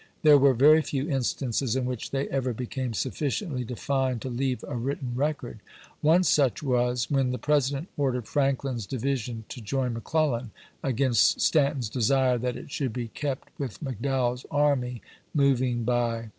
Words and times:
There 0.23 0.39
were 0.39 0.55
very 0.55 0.81
few 0.81 1.07
instances 1.07 1.75
in 1.75 1.85
which 1.85 2.09
they 2.09 2.27
ever 2.29 2.53
became 2.55 2.95
sufficiently 2.95 3.63
defined 3.63 4.23
to 4.23 4.31
leave 4.31 4.63
a 4.63 4.73
wiltten 4.73 5.13
record. 5.15 5.59
One 6.01 6.23
such 6.23 6.63
was 6.63 7.11
when 7.11 7.29
the 7.29 7.37
President 7.37 7.87
ordered 7.97 8.27
Franklin's 8.27 8.87
division 8.87 9.45
to 9.49 9.61
join 9.61 9.93
McClellan, 9.93 10.49
against 10.81 11.39
Stanton's 11.39 11.87
desire 11.87 12.39
that 12.39 12.55
it 12.55 12.71
should 12.71 12.97
l»e 12.97 13.11
kept 13.13 13.49
with 13.59 13.79
McDowell's 13.81 14.43
army 14.49 15.03
moving 15.35 15.83
by 15.83 15.91
Lincoln 15.91 15.91
to 15.91 15.91
Stanton, 15.91 16.05
March 16.15 16.21
18, 16.23 16.27
18C4. 16.29 16.29